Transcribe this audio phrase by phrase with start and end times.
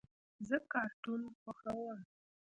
[0.47, 1.99] زه کارټون خوښوم.